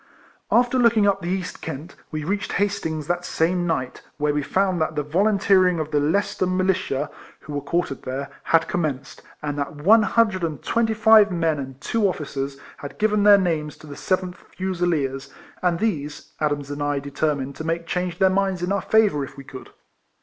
[0.49, 4.81] After looking up the East Kent, we reached Hastings that same night, where we found
[4.81, 9.59] that the volunteering of the Lei cester Militia (who were quartered there) had commenced, and
[9.59, 13.21] that one hundred and 246 RECOLLECTIONS OF twenty five men and two officers had given
[13.21, 18.17] their names to the 7th Fusileers, and these, Adams and I determined to make change
[18.17, 19.69] their minds in our favour if we could.